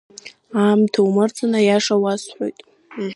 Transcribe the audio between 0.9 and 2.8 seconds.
умырӡын, аиаша уасҳәоит.